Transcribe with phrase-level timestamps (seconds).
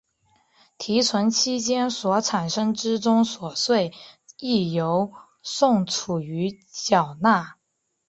[0.79, 3.93] 提存期间所产生之综所税
[4.39, 7.57] 亦由宋楚瑜缴纳。